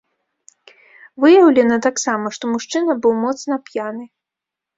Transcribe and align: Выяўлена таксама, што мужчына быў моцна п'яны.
Выяўлена 1.25 1.77
таксама, 1.87 2.25
што 2.39 2.43
мужчына 2.55 2.97
быў 3.05 3.13
моцна 3.27 3.53
п'яны. 3.71 4.03